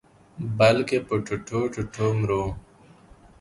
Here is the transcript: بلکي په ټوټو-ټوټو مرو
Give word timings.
بلکي 0.57 0.97
په 1.07 1.15
ټوټو-ټوټو 1.25 2.05
مرو 2.19 2.43